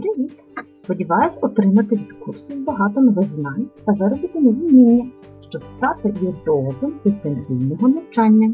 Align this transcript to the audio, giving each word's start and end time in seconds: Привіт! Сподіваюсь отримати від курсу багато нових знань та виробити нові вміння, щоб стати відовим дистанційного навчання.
Привіт! 0.00 0.32
Сподіваюсь 0.74 1.38
отримати 1.42 1.96
від 1.96 2.12
курсу 2.12 2.54
багато 2.54 3.00
нових 3.00 3.24
знань 3.34 3.66
та 3.84 3.92
виробити 3.92 4.40
нові 4.40 4.68
вміння, 4.68 5.06
щоб 5.48 5.62
стати 5.64 6.08
відовим 6.08 6.92
дистанційного 7.04 7.88
навчання. 7.88 8.52